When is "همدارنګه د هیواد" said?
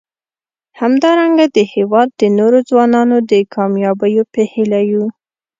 0.81-2.09